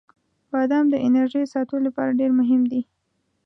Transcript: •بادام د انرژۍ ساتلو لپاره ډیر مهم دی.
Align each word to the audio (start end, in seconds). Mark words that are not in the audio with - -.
•بادام 0.51 0.85
د 0.89 0.95
انرژۍ 1.05 1.45
ساتلو 1.53 1.79
لپاره 1.87 2.17
ډیر 2.19 2.31
مهم 2.39 2.61
دی. 2.71 2.81